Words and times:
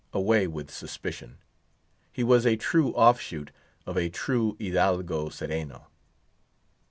Away 0.13 0.47
with 0.47 0.71
suspicion. 0.71 1.37
He 2.11 2.23
was 2.23 2.43
a 2.43 2.55
true 2.55 2.91
off 2.95 3.19
shoot 3.21 3.51
of 3.85 3.99
a 3.99 4.09
true 4.09 4.55
hidalgo 4.59 5.29
Cereno. 5.29 5.89